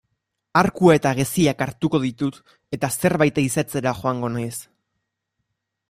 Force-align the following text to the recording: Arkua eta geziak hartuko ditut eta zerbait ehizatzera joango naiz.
Arkua 0.61 0.95
eta 0.99 1.11
geziak 1.19 1.61
hartuko 1.67 2.01
ditut 2.07 2.41
eta 2.79 2.91
zerbait 2.97 3.39
ehizatzera 3.43 3.97
joango 4.01 4.35
naiz. 4.39 4.53